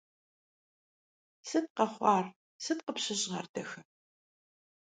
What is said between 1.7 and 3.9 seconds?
къэхъуар, сыт къыпщыщӏар, дахэ?